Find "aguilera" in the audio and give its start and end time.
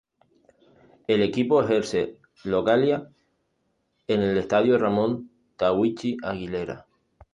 6.23-6.87